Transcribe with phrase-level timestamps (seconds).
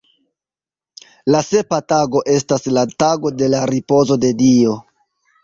[1.35, 4.77] La sepa tago estas la tago de la ripozo de Dio.